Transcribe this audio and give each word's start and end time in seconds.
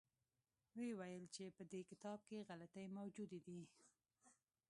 ویې 0.77 0.93
ویل 0.99 1.25
چې 1.35 1.43
په 1.57 1.63
دې 1.71 1.81
کتاب 1.89 2.19
کې 2.27 2.45
غلطۍ 2.49 2.85
موجودې 2.97 3.39
دي. 3.47 3.61